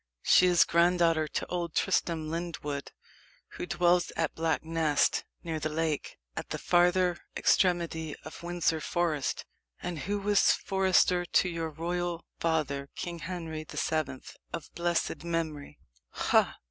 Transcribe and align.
"She 0.23 0.47
is 0.47 0.63
granddaughter 0.63 1.27
to 1.27 1.45
old 1.45 1.75
Tristram 1.75 2.31
Lyndwood, 2.31 2.91
who 3.49 3.67
dwells 3.67 4.11
at 4.17 4.33
Black 4.33 4.63
Nest, 4.63 5.23
near 5.43 5.59
the 5.59 5.69
lake, 5.69 6.17
at 6.35 6.49
the 6.49 6.57
farther 6.57 7.19
extremity 7.37 8.15
of 8.25 8.41
Windsor 8.41 8.81
Forest, 8.81 9.45
and 9.79 9.99
who 9.99 10.17
was 10.17 10.53
forester 10.53 11.23
to 11.23 11.49
your 11.49 11.69
royal 11.69 12.25
father, 12.39 12.89
King 12.95 13.19
Henry 13.19 13.63
the 13.63 13.77
Seventh, 13.77 14.37
of 14.51 14.73
blessed 14.73 15.23
memory." 15.23 15.77
"Ha! 16.09 16.57